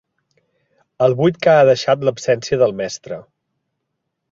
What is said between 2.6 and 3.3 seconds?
del mestre.